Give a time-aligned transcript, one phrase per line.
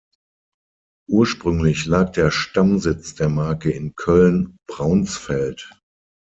[1.09, 5.69] Ursprünglich lag der Stammsitz der Marke in Köln-Braunsfeld.